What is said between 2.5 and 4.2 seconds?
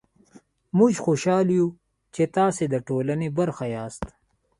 ده ټولني برخه ياست